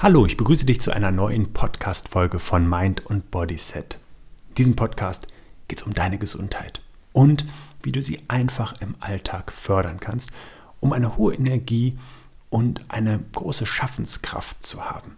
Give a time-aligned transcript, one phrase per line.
[0.00, 3.98] Hallo, ich begrüße dich zu einer neuen Podcast-Folge von Mind und Body Set.
[4.50, 5.26] In diesem Podcast
[5.66, 6.80] geht es um deine Gesundheit
[7.12, 7.44] und
[7.82, 10.30] wie du sie einfach im Alltag fördern kannst,
[10.78, 11.98] um eine hohe Energie
[12.48, 15.16] und eine große Schaffenskraft zu haben.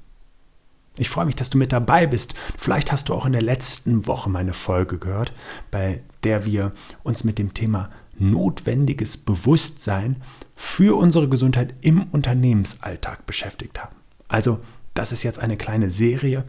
[0.96, 2.32] Ich freue mich, dass du mit dabei bist.
[2.56, 5.34] Vielleicht hast du auch in der letzten Woche meine Folge gehört,
[5.70, 6.72] bei der wir
[7.02, 10.22] uns mit dem Thema notwendiges Bewusstsein
[10.56, 13.99] für unsere Gesundheit im Unternehmensalltag beschäftigt haben.
[14.30, 14.60] Also
[14.94, 16.44] das ist jetzt eine kleine Serie.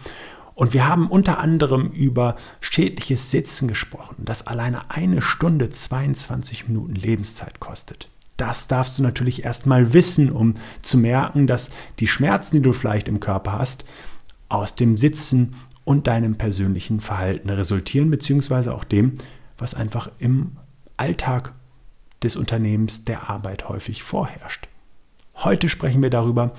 [0.54, 6.96] Und wir haben unter anderem über schädliches Sitzen gesprochen, das alleine eine Stunde 22 Minuten
[6.96, 8.10] Lebenszeit kostet.
[8.38, 13.08] Das darfst du natürlich erstmal wissen, um zu merken, dass die Schmerzen, die du vielleicht
[13.08, 13.86] im Körper hast,
[14.50, 19.18] aus dem Sitzen und deinem persönlichen Verhalten resultieren, beziehungsweise auch dem,
[19.58, 20.58] was einfach im
[20.98, 21.54] Alltag
[22.22, 24.68] des Unternehmens der Arbeit häufig vorherrscht.
[25.36, 26.54] Heute sprechen wir darüber,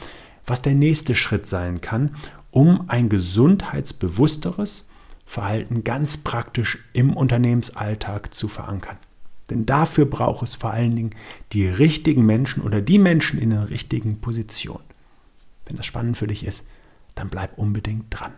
[0.47, 2.17] was der nächste Schritt sein kann,
[2.51, 4.89] um ein gesundheitsbewussteres
[5.25, 8.99] Verhalten ganz praktisch im Unternehmensalltag zu verankern.
[9.51, 11.11] Denn dafür braucht es vor allen Dingen
[11.53, 14.81] die richtigen Menschen oder die Menschen in der richtigen Position.
[15.67, 16.65] Wenn das spannend für dich ist,
[17.15, 18.33] dann bleib unbedingt dran.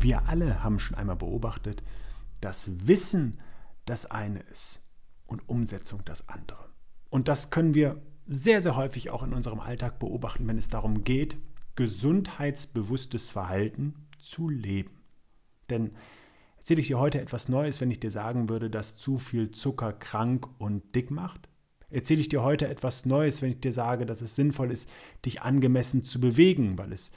[0.00, 1.82] Wir alle haben schon einmal beobachtet,
[2.40, 3.40] dass Wissen
[3.84, 4.82] das eine ist
[5.26, 6.68] und Umsetzung das andere.
[7.10, 11.04] Und das können wir sehr, sehr häufig auch in unserem Alltag beobachten, wenn es darum
[11.04, 11.38] geht,
[11.76, 15.02] gesundheitsbewusstes Verhalten zu leben.
[15.70, 15.92] Denn
[16.58, 19.92] erzähle ich dir heute etwas Neues, wenn ich dir sagen würde, dass zu viel Zucker
[19.92, 21.48] krank und dick macht?
[21.90, 24.90] Erzähle ich dir heute etwas Neues, wenn ich dir sage, dass es sinnvoll ist,
[25.24, 27.12] dich angemessen zu bewegen, weil es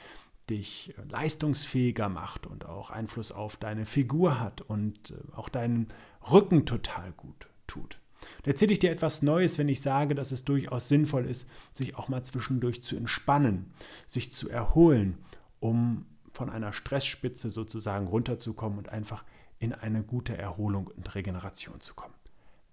[0.50, 5.88] dich leistungsfähiger macht und auch Einfluss auf deine Figur hat und äh, auch deinen
[6.31, 8.00] Rücken total gut tut.
[8.44, 11.95] Da erzähle ich dir etwas Neues, wenn ich sage, dass es durchaus sinnvoll ist, sich
[11.95, 13.72] auch mal zwischendurch zu entspannen,
[14.06, 15.17] sich zu erholen,
[15.60, 19.23] um von einer Stressspitze sozusagen runterzukommen und einfach
[19.60, 22.16] in eine gute Erholung und Regeneration zu kommen.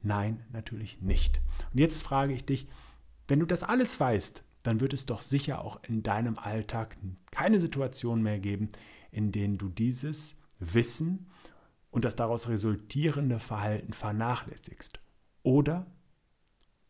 [0.02, 1.40] Nein, natürlich nicht.
[1.72, 2.68] Und jetzt frage ich dich,
[3.26, 6.98] wenn du das alles weißt, dann wird es doch sicher auch in deinem Alltag
[7.30, 8.68] keine Situation mehr geben,
[9.10, 11.26] in denen du dieses Wissen
[11.90, 15.00] und das daraus resultierende Verhalten vernachlässigst.
[15.42, 15.86] Oder,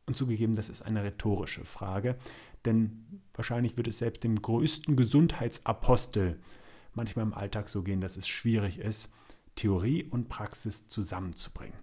[0.06, 2.19] und zugegeben, das ist eine rhetorische Frage,
[2.65, 6.41] denn wahrscheinlich wird es selbst dem größten Gesundheitsapostel
[6.95, 9.12] manchmal im Alltag so gehen, dass es schwierig ist,
[9.55, 11.78] Theorie und Praxis zusammenzubringen.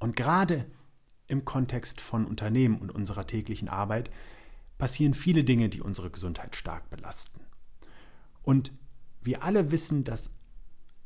[0.00, 0.66] Und gerade
[1.28, 4.10] im Kontext von Unternehmen und unserer täglichen Arbeit
[4.78, 7.40] passieren viele Dinge, die unsere Gesundheit stark belasten.
[8.42, 8.72] Und
[9.22, 10.30] wir alle wissen, dass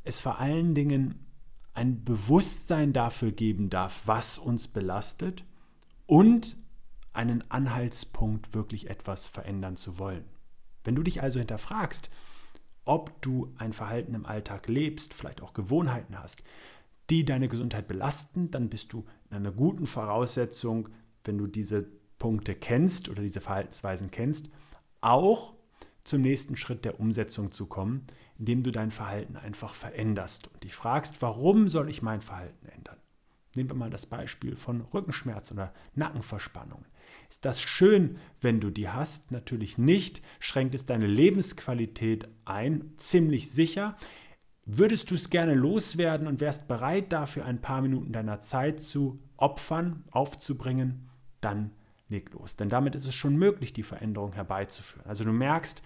[0.05, 1.27] es vor allen Dingen
[1.73, 5.45] ein Bewusstsein dafür geben darf, was uns belastet
[6.07, 6.57] und
[7.13, 10.25] einen Anhaltspunkt, wirklich etwas verändern zu wollen.
[10.85, 12.11] Wenn du dich also hinterfragst,
[12.85, 16.43] ob du ein Verhalten im Alltag lebst, vielleicht auch Gewohnheiten hast,
[17.11, 20.89] die deine Gesundheit belasten, dann bist du in einer guten Voraussetzung,
[21.25, 21.89] wenn du diese
[22.21, 24.49] Punkte kennst oder diese Verhaltensweisen kennst,
[25.01, 25.55] auch
[26.05, 28.07] zum nächsten Schritt der Umsetzung zu kommen,
[28.39, 32.97] indem du dein Verhalten einfach veränderst und dich fragst, warum soll ich mein Verhalten ändern?
[33.57, 36.87] Nehmen wir mal das Beispiel von Rückenschmerzen oder Nackenverspannungen.
[37.29, 39.33] Ist das schön, wenn du die hast?
[39.33, 40.23] Natürlich nicht.
[40.39, 42.93] Schränkt es deine Lebensqualität ein?
[42.97, 43.97] Ziemlich sicher.
[44.65, 49.21] Würdest du es gerne loswerden und wärst bereit dafür ein paar Minuten deiner Zeit zu
[49.37, 51.09] opfern, aufzubringen?
[51.41, 51.73] Dann
[52.11, 52.57] leg los.
[52.57, 55.07] Denn damit ist es schon möglich, die Veränderung herbeizuführen.
[55.07, 55.83] Also du merkst,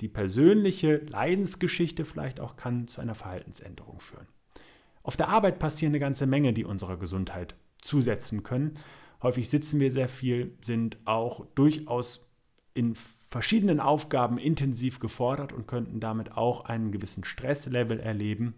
[0.00, 4.28] die persönliche Leidensgeschichte vielleicht auch kann zu einer Verhaltensänderung führen.
[5.02, 8.74] Auf der Arbeit passieren eine ganze Menge, die unserer Gesundheit zusetzen können.
[9.22, 12.28] Häufig sitzen wir sehr viel, sind auch durchaus
[12.74, 18.54] in verschiedenen Aufgaben intensiv gefordert und könnten damit auch einen gewissen Stresslevel erleben.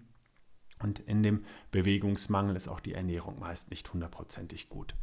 [0.83, 4.95] Und in dem Bewegungsmangel ist auch die Ernährung meist nicht hundertprozentig gut.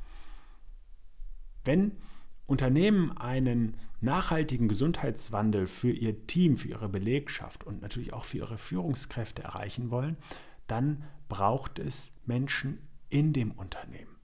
[1.67, 1.91] Wenn
[2.45, 8.57] Unternehmen einen nachhaltigen Gesundheitswandel für ihr Team, für ihre Belegschaft und natürlich auch für ihre
[8.57, 10.15] Führungskräfte erreichen wollen,
[10.67, 12.79] dann braucht es Menschen
[13.09, 14.15] in dem Unternehmen.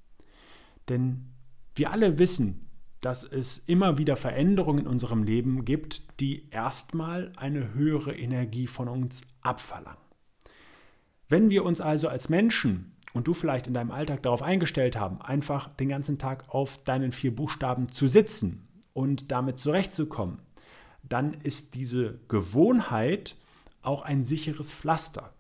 [0.88, 1.34] Denn
[1.75, 2.69] wir alle wissen,
[3.01, 8.88] dass es immer wieder Veränderungen in unserem Leben gibt, die erstmal eine höhere Energie von
[8.88, 10.01] uns abverlangen.
[11.28, 15.21] Wenn wir uns also als Menschen und du vielleicht in deinem Alltag darauf eingestellt haben,
[15.21, 20.39] einfach den ganzen Tag auf deinen vier Buchstaben zu sitzen und damit zurechtzukommen,
[21.04, 23.36] dann ist diese Gewohnheit
[23.81, 25.33] auch ein sicheres Pflaster,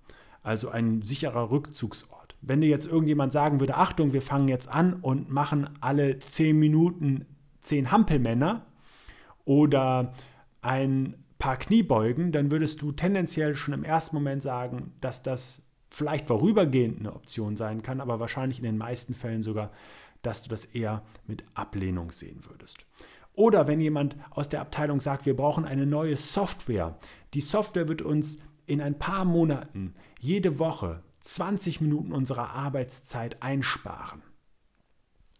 [0.43, 2.35] also ein sicherer Rückzugsort.
[2.45, 6.59] wenn dir jetzt irgendjemand sagen würde, Achtung, wir fangen jetzt an und machen alle 10
[6.59, 7.25] Minuten
[7.61, 8.65] 10 Hampelmänner
[9.45, 10.11] oder
[10.61, 16.27] ein paar Kniebeugen, dann würdest du tendenziell schon im ersten Moment sagen, dass das vielleicht
[16.27, 19.71] vorübergehend eine Option sein kann, aber wahrscheinlich in den meisten Fällen sogar,
[20.23, 22.85] dass du das eher mit Ablehnung sehen würdest.
[23.35, 26.97] Oder wenn jemand aus der Abteilung sagt, wir brauchen eine neue Software.
[27.35, 34.23] Die Software wird uns in ein paar Monaten jede Woche 20 Minuten unserer Arbeitszeit einsparen.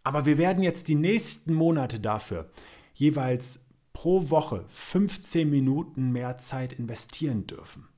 [0.04, 2.50] Aber wir werden jetzt die nächsten Monate dafür
[2.94, 7.88] jeweils pro Woche 15 Minuten mehr Zeit investieren dürfen.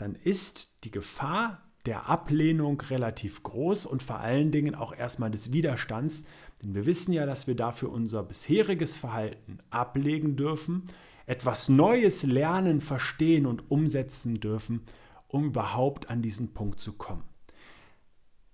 [0.00, 5.52] Dann ist die Gefahr der Ablehnung relativ groß und vor allen Dingen auch erstmal des
[5.52, 6.24] Widerstands,
[6.62, 10.84] denn wir wissen ja, dass wir dafür unser bisheriges Verhalten ablegen dürfen,
[11.26, 14.86] etwas Neues lernen, verstehen und umsetzen dürfen,
[15.28, 17.24] um überhaupt an diesen Punkt zu kommen.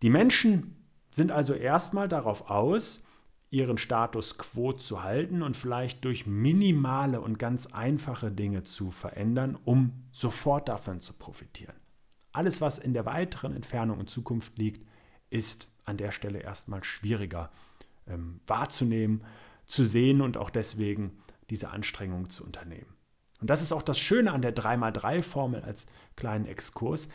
[0.02, 3.04] Die Menschen sind also erstmal darauf aus,
[3.50, 9.56] ihren Status quo zu halten und vielleicht durch minimale und ganz einfache Dinge zu verändern,
[9.64, 11.76] um sofort davon zu profitieren.
[12.32, 14.87] Alles, was in der weiteren Entfernung und Zukunft liegt,
[15.31, 17.50] ist an der Stelle erstmal schwieriger
[18.06, 19.25] ähm, wahrzunehmen,
[19.66, 21.19] zu sehen und auch deswegen
[21.50, 22.94] diese Anstrengung zu unternehmen.
[23.40, 27.08] Und das ist auch das Schöne an der 3x3-Formel als kleinen Exkurs,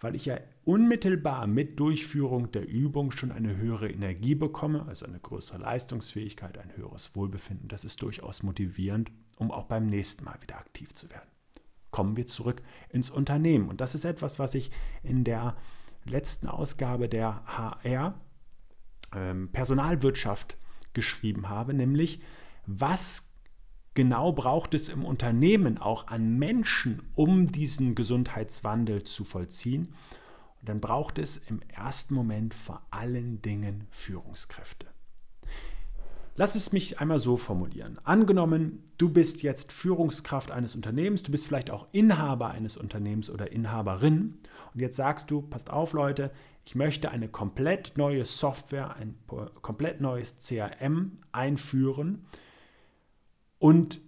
[0.00, 5.18] weil ich ja unmittelbar mit Durchführung der Übung schon eine höhere Energie bekomme, also eine
[5.18, 7.68] größere Leistungsfähigkeit, ein höheres Wohlbefinden.
[7.68, 11.28] Das ist durchaus motivierend, um auch beim nächsten Mal wieder aktiv zu werden
[11.90, 13.68] kommen wir zurück ins Unternehmen.
[13.68, 14.70] Und das ist etwas, was ich
[15.02, 15.56] in der
[16.04, 18.20] letzten Ausgabe der HR
[19.14, 20.56] ähm, Personalwirtschaft
[20.92, 22.20] geschrieben habe, nämlich
[22.66, 23.27] was
[23.94, 29.94] genau braucht es im Unternehmen auch an Menschen, um diesen Gesundheitswandel zu vollziehen.
[30.60, 34.86] Und dann braucht es im ersten Moment vor allen Dingen Führungskräfte.
[36.38, 37.98] Lass es mich einmal so formulieren.
[38.04, 43.50] Angenommen, du bist jetzt Führungskraft eines Unternehmens, du bist vielleicht auch Inhaber eines Unternehmens oder
[43.50, 44.38] Inhaberin
[44.72, 46.30] und jetzt sagst du, passt auf Leute,
[46.64, 49.16] ich möchte eine komplett neue Software, ein
[49.62, 52.24] komplett neues CRM einführen
[53.58, 54.00] und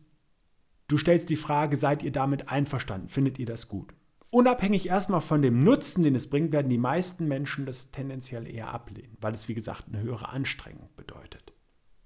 [0.88, 3.08] du stellst die Frage, seid ihr damit einverstanden?
[3.08, 3.94] Findet ihr das gut?
[4.30, 8.72] Unabhängig erstmal von dem Nutzen, den es bringt, werden die meisten Menschen das tendenziell eher
[8.72, 11.52] ablehnen, weil es wie gesagt eine höhere Anstrengung bedeutet.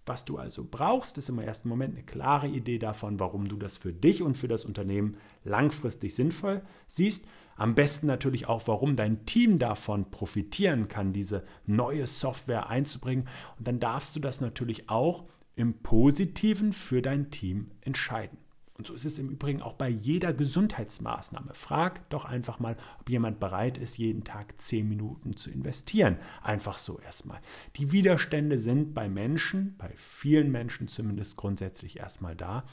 [0.07, 3.79] Was du also brauchst, ist im ersten Moment eine klare Idee davon, warum du das
[3.79, 7.27] für dich und für das Unternehmen langfristig sinnvoll siehst.
[7.57, 13.29] Am besten natürlich auch, warum dein Team davon profitieren kann, diese neue Software einzubringen.
[13.59, 15.25] Und dann darfst du das natürlich auch
[15.57, 18.39] im Positiven für dein Team entscheiden.
[18.77, 21.55] Und so ist es im Übrigen auch bei jeder Gesundheitsmaßnahme.
[21.55, 26.19] Frag doch einfach mal, ob jemand bereit ist, jeden Tag zehn Minuten zu investieren.
[26.43, 27.41] Einfach so erstmal.
[27.77, 32.65] Die Widerstände sind bei Menschen, bei vielen Menschen zumindest grundsätzlich erstmal da,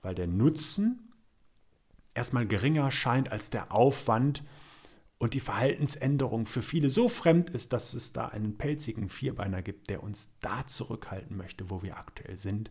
[0.00, 1.12] weil der Nutzen
[2.14, 4.42] erstmal geringer scheint als der Aufwand
[5.20, 9.90] und die Verhaltensänderung für viele so fremd ist, dass es da einen pelzigen Vierbeiner gibt,
[9.90, 12.70] der uns da zurückhalten möchte, wo wir aktuell sind.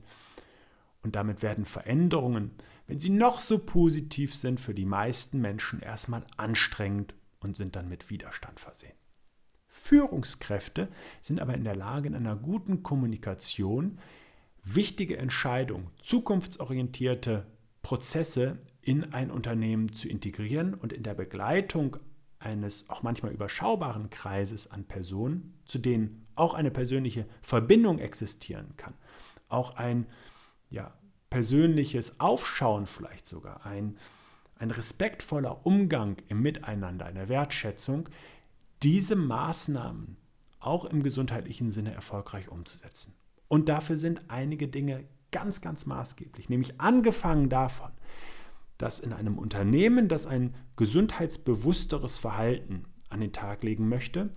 [1.03, 2.55] Und damit werden Veränderungen,
[2.87, 7.87] wenn sie noch so positiv sind, für die meisten Menschen erstmal anstrengend und sind dann
[7.87, 8.97] mit Widerstand versehen.
[9.67, 10.89] Führungskräfte
[11.21, 13.99] sind aber in der Lage, in einer guten Kommunikation
[14.63, 17.45] wichtige Entscheidungen, zukunftsorientierte
[17.83, 21.97] Prozesse in ein Unternehmen zu integrieren und in der Begleitung
[22.39, 28.93] eines auch manchmal überschaubaren Kreises an Personen, zu denen auch eine persönliche Verbindung existieren kann,
[29.49, 30.07] auch ein
[30.69, 30.93] ja,
[31.29, 33.97] persönliches Aufschauen vielleicht sogar, ein,
[34.55, 38.09] ein respektvoller Umgang im Miteinander, eine Wertschätzung,
[38.81, 40.17] diese Maßnahmen
[40.59, 43.13] auch im gesundheitlichen Sinne erfolgreich umzusetzen.
[43.47, 47.91] Und dafür sind einige Dinge ganz, ganz maßgeblich, nämlich angefangen davon,
[48.79, 54.31] dass in einem Unternehmen, das ein gesundheitsbewussteres Verhalten an den Tag legen möchte,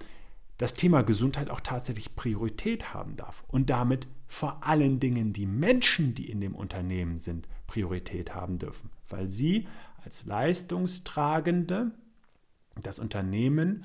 [0.59, 6.15] das Thema Gesundheit auch tatsächlich Priorität haben darf und damit vor allen Dingen die Menschen,
[6.15, 9.69] die in dem Unternehmen sind, Priorität haben dürfen, weil sie
[10.05, 11.93] als Leistungstragende
[12.81, 13.85] das Unternehmen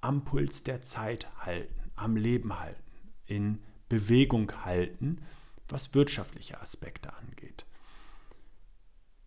[0.00, 2.82] am Puls der Zeit halten, am Leben halten,
[3.26, 5.18] in Bewegung halten,
[5.68, 7.66] was wirtschaftliche Aspekte angeht.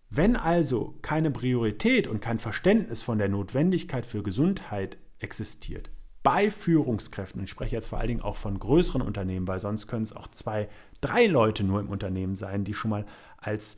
[0.10, 5.92] Wenn also keine Priorität und kein Verständnis von der Notwendigkeit für Gesundheit existiert,
[6.24, 9.88] bei Führungskräften, und ich spreche jetzt vor allen Dingen auch von größeren Unternehmen, weil sonst
[9.88, 10.68] können es auch zwei,
[11.00, 13.06] drei Leute nur im Unternehmen sein, die schon mal
[13.38, 13.78] als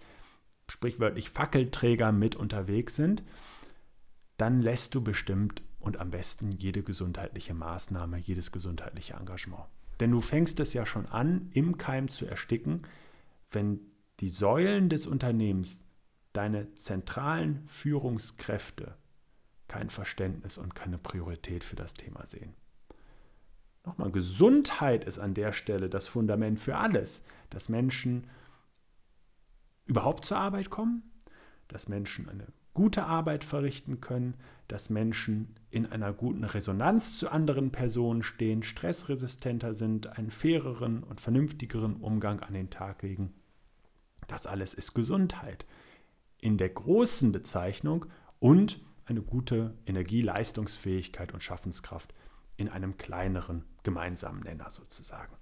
[0.70, 3.24] sprichwörtlich Fackelträger mit unterwegs sind,
[4.38, 9.66] dann lässt du bestimmt und am besten jede gesundheitliche Maßnahme, jedes gesundheitliche Engagement.
[10.00, 12.84] Denn du fängst es ja schon an, im Keim zu ersticken,
[13.52, 13.82] wenn
[14.20, 15.84] die Säulen des Unternehmens,
[16.34, 18.96] deine zentralen Führungskräfte,
[19.68, 22.54] kein Verständnis und keine Priorität für das Thema sehen.
[23.86, 28.28] Nochmal, Gesundheit ist an der Stelle das Fundament für alles, dass Menschen
[29.86, 31.04] überhaupt zur Arbeit kommen,
[31.68, 34.36] dass Menschen eine gute Arbeit verrichten können,
[34.68, 41.20] dass Menschen in einer guten Resonanz zu anderen Personen stehen, stressresistenter sind, einen faireren und
[41.20, 43.34] vernünftigeren Umgang an den Tag legen.
[44.28, 45.66] Das alles ist Gesundheit
[46.42, 48.08] in der großen Bezeichnung
[48.40, 52.14] und eine gute Energie, Leistungsfähigkeit und Schaffenskraft
[52.58, 55.36] in einem kleineren gemeinsamen Nenner sozusagen.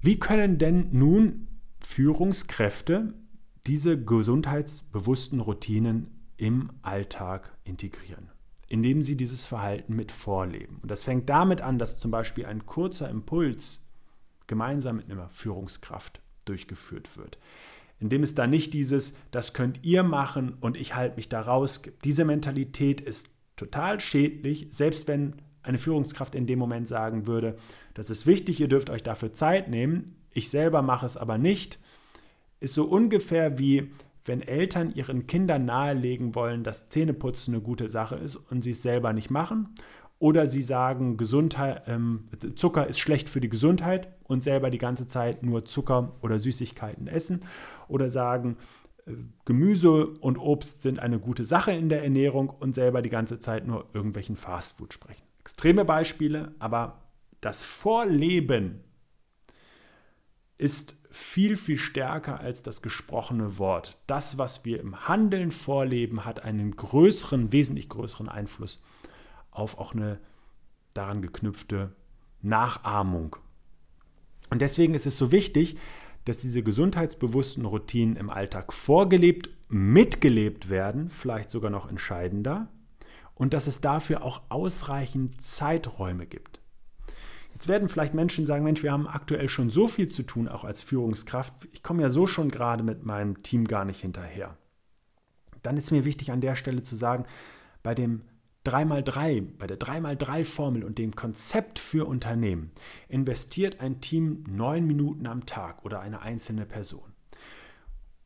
[0.00, 1.48] Wie können denn nun
[1.80, 3.14] Führungskräfte
[3.66, 8.30] diese gesundheitsbewussten Routinen im Alltag integrieren,
[8.68, 10.78] indem sie dieses Verhalten mit vorleben.
[10.82, 13.86] Und das fängt damit an, dass zum Beispiel ein kurzer Impuls
[14.46, 17.38] gemeinsam mit einer Führungskraft durchgeführt wird.
[18.00, 21.82] Indem es da nicht dieses, das könnt ihr machen und ich halte mich da raus
[21.82, 22.04] gibt.
[22.04, 27.58] Diese Mentalität ist total schädlich, selbst wenn eine Führungskraft in dem Moment sagen würde,
[27.94, 31.78] das ist wichtig, ihr dürft euch dafür Zeit nehmen, ich selber mache es aber nicht,
[32.60, 33.90] ist so ungefähr wie
[34.24, 38.82] wenn Eltern ihren Kindern nahelegen wollen, dass Zähneputzen eine gute Sache ist und sie es
[38.82, 39.74] selber nicht machen.
[40.20, 45.06] Oder sie sagen, Gesundheit, ähm, Zucker ist schlecht für die Gesundheit und selber die ganze
[45.06, 47.44] Zeit nur Zucker oder Süßigkeiten essen.
[47.86, 48.56] Oder sagen,
[49.06, 49.12] äh,
[49.44, 53.66] Gemüse und Obst sind eine gute Sache in der Ernährung und selber die ganze Zeit
[53.66, 55.22] nur irgendwelchen Fastfood sprechen.
[55.40, 57.04] Extreme Beispiele, aber
[57.40, 58.82] das Vorleben
[60.56, 63.98] ist viel, viel stärker als das gesprochene Wort.
[64.08, 68.82] Das, was wir im Handeln vorleben, hat einen größeren, wesentlich größeren Einfluss
[69.58, 70.18] auf auch eine
[70.94, 71.92] daran geknüpfte
[72.40, 73.36] Nachahmung.
[74.50, 75.76] Und deswegen ist es so wichtig,
[76.24, 82.68] dass diese gesundheitsbewussten Routinen im Alltag vorgelebt, mitgelebt werden, vielleicht sogar noch entscheidender,
[83.34, 86.60] und dass es dafür auch ausreichend Zeiträume gibt.
[87.52, 90.64] Jetzt werden vielleicht Menschen sagen, Mensch, wir haben aktuell schon so viel zu tun, auch
[90.64, 91.52] als Führungskraft.
[91.72, 94.56] Ich komme ja so schon gerade mit meinem Team gar nicht hinterher.
[95.62, 97.24] Dann ist mir wichtig an der Stelle zu sagen,
[97.82, 98.22] bei dem
[98.68, 102.70] 3x3, bei der 3x3-Formel und dem Konzept für Unternehmen
[103.08, 107.12] investiert ein Team neun Minuten am Tag oder eine einzelne Person.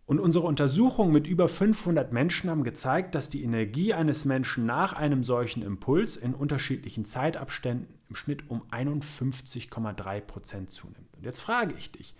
[0.04, 4.92] Und unsere Untersuchungen mit über 500 Menschen haben gezeigt, dass die Energie eines Menschen nach
[4.92, 11.16] einem solchen Impuls in unterschiedlichen Zeitabständen im Schnitt um 51,3 Prozent zunimmt.
[11.16, 12.14] Und jetzt frage ich dich,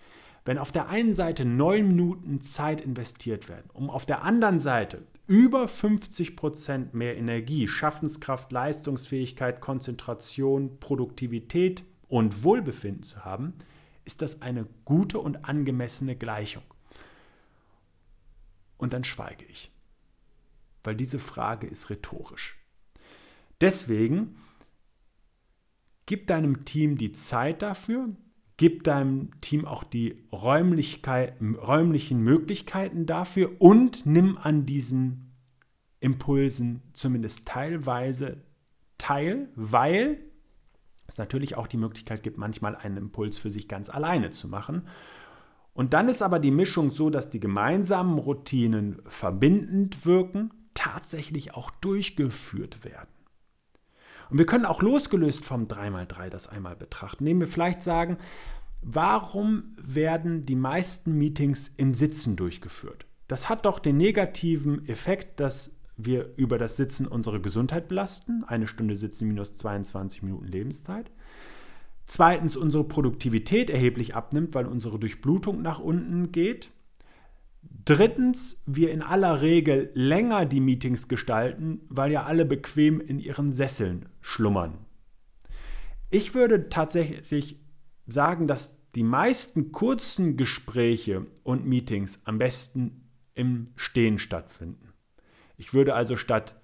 [0.45, 5.03] wenn auf der einen Seite neun Minuten Zeit investiert werden, um auf der anderen Seite
[5.33, 13.55] über 50 Prozent mehr Energie, Schaffenskraft, Leistungsfähigkeit, Konzentration, Produktivität und Wohlbefinden zu haben,
[14.05, 16.65] ist das eine gute und angemessene Gleichung.
[18.77, 19.73] Und dann schweige ich,
[20.85, 22.59] weil diese Frage ist rhetorisch.
[23.63, 24.37] Deswegen
[26.05, 28.11] gib deinem Team die Zeit dafür,
[28.57, 35.33] gib deinem Team auch die räumlichen Möglichkeiten dafür und nimm an diesen
[36.01, 38.43] Impulsen zumindest teilweise
[38.99, 40.19] teil, weil
[41.07, 44.87] es natürlich auch die Möglichkeit gibt, manchmal einen Impuls für sich ganz alleine zu machen
[45.75, 51.71] und dann ist aber die Mischung so, dass die gemeinsamen Routinen verbindend wirken, tatsächlich auch
[51.71, 53.09] durchgeführt werden.
[54.33, 57.23] Und wir können auch losgelöst vom 3x3 das einmal betrachten.
[57.23, 58.17] Nehmen wir vielleicht sagen,
[58.81, 63.05] warum werden die meisten Meetings im Sitzen durchgeführt?
[63.29, 68.43] Das hat doch den negativen Effekt, dass wir über das Sitzen unsere Gesundheit belasten.
[68.45, 71.11] Eine Stunde Sitzen minus 22 Minuten Lebenszeit.
[72.07, 76.71] Zweitens unsere Produktivität erheblich abnimmt, weil unsere Durchblutung nach unten geht.
[77.63, 83.51] Drittens, wir in aller Regel länger die Meetings gestalten, weil ja alle bequem in ihren
[83.51, 84.79] Sesseln schlummern.
[86.11, 87.59] Ich würde tatsächlich
[88.07, 94.93] sagen, dass die meisten kurzen Gespräche und Meetings am besten im Stehen stattfinden.
[95.57, 96.55] Ich würde also statt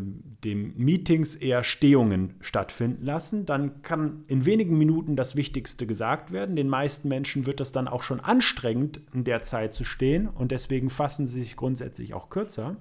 [0.00, 3.46] dem Meetings eher Stehungen stattfinden lassen.
[3.46, 6.56] Dann kann in wenigen Minuten das Wichtigste gesagt werden.
[6.56, 10.52] Den meisten Menschen wird es dann auch schon anstrengend, in der Zeit zu stehen und
[10.52, 12.76] deswegen fassen sie sich grundsätzlich auch kürzer.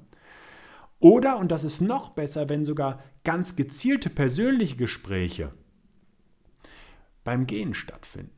[0.99, 5.53] Oder, und das ist noch besser, wenn sogar ganz gezielte persönliche Gespräche
[7.23, 8.31] beim Gehen stattfinden.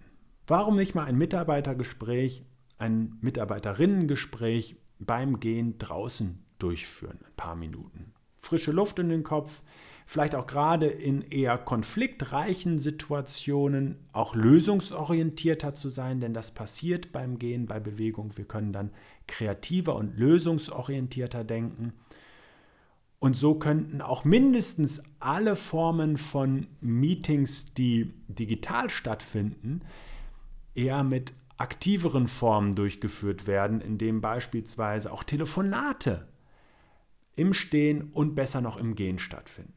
[0.47, 2.43] Warum nicht mal ein Mitarbeitergespräch,
[2.77, 8.13] ein Mitarbeiterinnengespräch beim Gehen draußen durchführen, ein paar Minuten?
[8.41, 9.61] Frische Luft in den Kopf,
[10.05, 17.37] vielleicht auch gerade in eher konfliktreichen Situationen auch lösungsorientierter zu sein, denn das passiert beim
[17.37, 18.31] Gehen, bei Bewegung.
[18.35, 18.91] Wir können dann
[19.27, 21.93] kreativer und lösungsorientierter denken.
[23.19, 29.81] Und so könnten auch mindestens alle Formen von Meetings, die digital stattfinden,
[30.73, 36.28] eher mit aktiveren Formen durchgeführt werden, indem beispielsweise auch Telefonate
[37.39, 39.73] im Stehen und besser noch im Gehen stattfinden.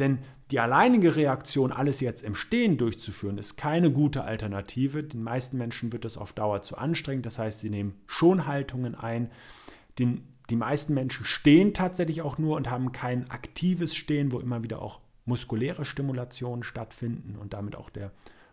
[0.00, 0.18] Denn
[0.50, 5.04] die alleinige Reaktion, alles jetzt im Stehen durchzuführen, ist keine gute Alternative.
[5.04, 7.24] Den meisten Menschen wird das auf Dauer zu anstrengend.
[7.26, 9.30] Das heißt, sie nehmen Schonhaltungen ein.
[10.00, 14.64] Den, die meisten Menschen stehen tatsächlich auch nur und haben kein aktives Stehen, wo immer
[14.64, 18.10] wieder auch muskuläre Stimulationen stattfinden und damit auch der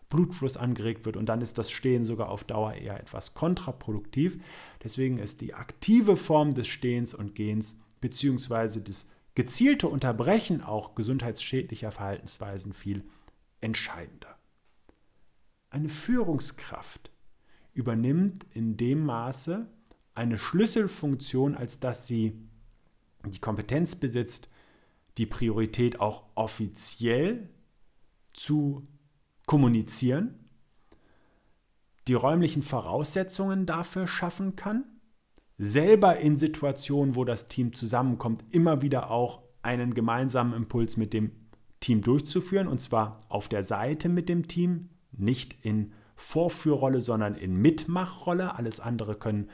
[0.09, 1.17] Blutfluss angeregt wird.
[1.17, 4.37] Und dann ist das Stehen sogar auf Dauer eher etwas kontraproduktiv.
[4.83, 11.91] Deswegen ist die aktive Form des Stehens und Gehens beziehungsweise das gezielte Unterbrechen auch gesundheitsschädlicher
[11.91, 13.05] Verhaltensweisen viel
[13.61, 14.37] entscheidender.
[15.69, 17.11] Eine Führungskraft
[17.73, 19.67] übernimmt in dem Maße
[20.13, 22.37] eine Schlüsselfunktion, als dass sie
[23.25, 24.49] die Kompetenz besitzt,
[25.17, 27.49] die Priorität auch offiziell
[28.33, 28.83] zu
[29.45, 30.49] kommunizieren,
[32.07, 34.83] die räumlichen Voraussetzungen dafür schaffen kann
[35.61, 41.31] selber in Situationen, wo das Team zusammenkommt, immer wieder auch einen gemeinsamen Impuls mit dem
[41.79, 42.67] Team durchzuführen.
[42.67, 48.55] Und zwar auf der Seite mit dem Team, nicht in Vorführrolle, sondern in Mitmachrolle.
[48.55, 49.49] Alles andere können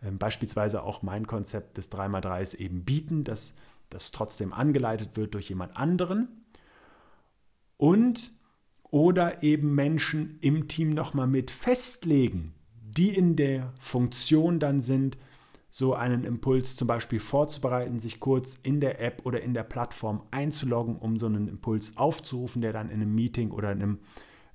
[0.00, 3.54] äh, beispielsweise auch mein Konzept des 3x3s eben bieten, dass
[3.90, 6.46] das trotzdem angeleitet wird durch jemand anderen.
[7.76, 8.30] Und
[8.84, 15.18] oder eben Menschen im Team nochmal mit festlegen, die in der Funktion dann sind,
[15.76, 20.22] so einen Impuls zum Beispiel vorzubereiten, sich kurz in der App oder in der Plattform
[20.30, 23.98] einzuloggen, um so einen Impuls aufzurufen, der dann in einem Meeting oder in einem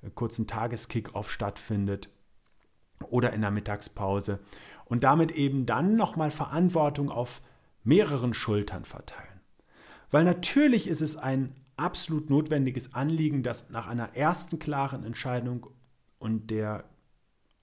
[0.00, 2.08] äh, kurzen Tageskick-off stattfindet
[3.10, 4.40] oder in der Mittagspause
[4.86, 7.42] und damit eben dann nochmal Verantwortung auf
[7.84, 9.42] mehreren Schultern verteilen.
[10.10, 15.66] Weil natürlich ist es ein absolut notwendiges Anliegen, dass nach einer ersten klaren Entscheidung
[16.18, 16.84] und der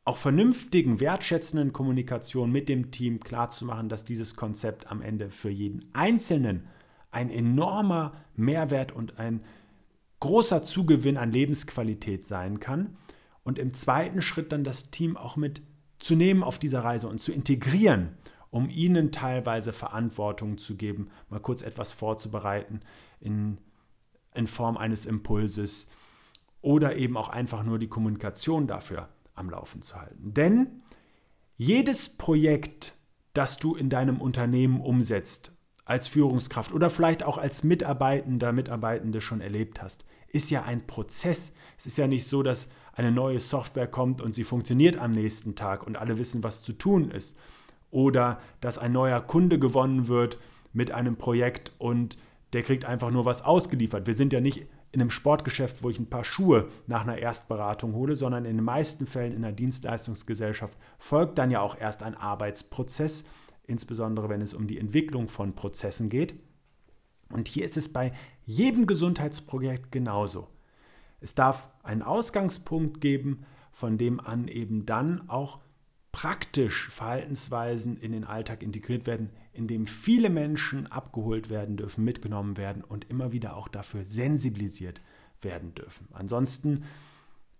[0.07, 5.93] auch vernünftigen, wertschätzenden Kommunikation mit dem Team klarzumachen, dass dieses Konzept am Ende für jeden
[5.93, 6.67] Einzelnen
[7.11, 9.43] ein enormer Mehrwert und ein
[10.21, 12.95] großer Zugewinn an Lebensqualität sein kann.
[13.43, 15.61] Und im zweiten Schritt dann das Team auch mit
[15.99, 18.17] zu nehmen auf dieser Reise und zu integrieren,
[18.49, 22.79] um ihnen teilweise Verantwortung zu geben, mal kurz etwas vorzubereiten
[23.19, 23.57] in,
[24.33, 25.89] in Form eines Impulses
[26.61, 30.33] oder eben auch einfach nur die Kommunikation dafür am Laufen zu halten.
[30.33, 30.81] Denn
[31.55, 32.93] jedes Projekt,
[33.33, 35.51] das du in deinem Unternehmen umsetzt,
[35.85, 41.53] als Führungskraft oder vielleicht auch als Mitarbeitender, Mitarbeitende schon erlebt hast, ist ja ein Prozess.
[41.77, 45.55] Es ist ja nicht so, dass eine neue Software kommt und sie funktioniert am nächsten
[45.55, 47.37] Tag und alle wissen, was zu tun ist.
[47.89, 50.39] Oder dass ein neuer Kunde gewonnen wird
[50.73, 52.17] mit einem Projekt und
[52.53, 54.07] der kriegt einfach nur was ausgeliefert.
[54.07, 57.93] Wir sind ja nicht in einem Sportgeschäft, wo ich ein paar Schuhe nach einer Erstberatung
[57.93, 62.15] hole, sondern in den meisten Fällen in einer Dienstleistungsgesellschaft folgt dann ja auch erst ein
[62.15, 63.25] Arbeitsprozess,
[63.63, 66.35] insbesondere wenn es um die Entwicklung von Prozessen geht.
[67.29, 68.13] Und hier ist es bei
[68.45, 70.47] jedem Gesundheitsprojekt genauso.
[71.19, 75.59] Es darf einen Ausgangspunkt geben, von dem an eben dann auch
[76.17, 82.57] praktisch Verhaltensweisen in den Alltag integriert werden, in dem viele Menschen abgeholt werden dürfen, mitgenommen
[82.57, 84.99] werden und immer wieder auch dafür sensibilisiert
[85.43, 86.07] werden dürfen.
[86.13, 86.85] Ansonsten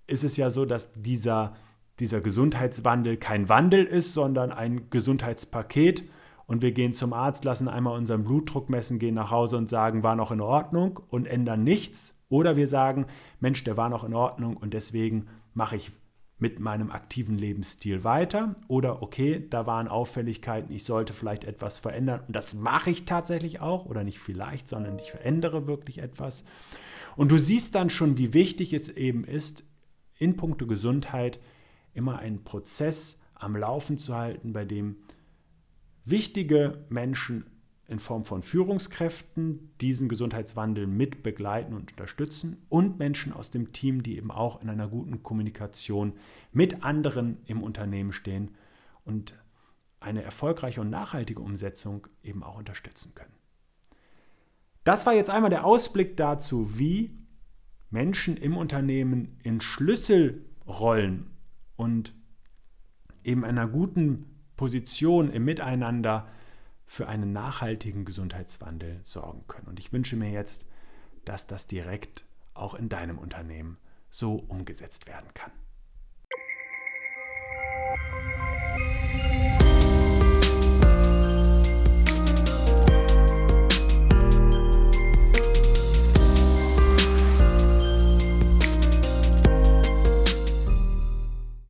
[0.08, 1.56] ist es ja so, dass dieser,
[2.00, 6.10] dieser Gesundheitswandel kein Wandel ist, sondern ein Gesundheitspaket.
[6.48, 10.02] Und wir gehen zum Arzt, lassen einmal unseren Blutdruck messen, gehen nach Hause und sagen,
[10.02, 12.18] war noch in Ordnung und ändern nichts.
[12.28, 13.06] Oder wir sagen,
[13.40, 15.92] Mensch, der war noch in Ordnung und deswegen mache ich
[16.40, 18.56] mit meinem aktiven Lebensstil weiter.
[18.68, 22.22] Oder okay, da waren Auffälligkeiten, ich sollte vielleicht etwas verändern.
[22.28, 23.86] Und das mache ich tatsächlich auch.
[23.86, 26.44] Oder nicht vielleicht, sondern ich verändere wirklich etwas.
[27.16, 29.64] Und du siehst dann schon, wie wichtig es eben ist,
[30.20, 31.40] in puncto Gesundheit
[31.94, 34.98] immer einen Prozess am Laufen zu halten, bei dem
[36.06, 37.46] wichtige Menschen
[37.88, 44.04] in Form von Führungskräften diesen Gesundheitswandel mit begleiten und unterstützen und Menschen aus dem Team,
[44.04, 46.14] die eben auch in einer guten Kommunikation
[46.52, 48.52] mit anderen im Unternehmen stehen
[49.06, 49.34] und
[50.02, 53.34] eine erfolgreiche und nachhaltige Umsetzung eben auch unterstützen können.
[54.84, 57.18] Das war jetzt einmal der Ausblick dazu, wie
[57.90, 61.28] Menschen im Unternehmen in Schlüsselrollen
[61.78, 62.14] und
[63.24, 64.26] eben einer guten
[64.58, 66.28] Position im Miteinander
[66.88, 69.68] für einen nachhaltigen Gesundheitswandel sorgen können.
[69.68, 70.66] Und ich wünsche mir jetzt,
[71.26, 73.78] dass das direkt auch in deinem Unternehmen
[74.10, 75.52] so umgesetzt werden kann.